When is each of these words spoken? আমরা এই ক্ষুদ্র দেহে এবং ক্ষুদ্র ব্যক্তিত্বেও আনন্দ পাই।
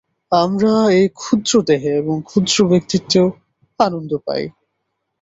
আমরা 0.31 0.73
এই 0.91 1.07
ক্ষুদ্র 1.15 1.53
দেহে 1.61 1.91
এবং 1.95 2.15
ক্ষুদ্র 2.21 2.57
ব্যক্তিত্বেও 2.67 3.27
আনন্দ 3.79 4.11
পাই। 4.25 4.43